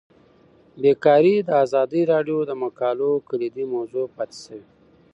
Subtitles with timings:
[0.81, 4.63] بیکاري د ازادي راډیو د مقالو کلیدي موضوع پاتې شوی.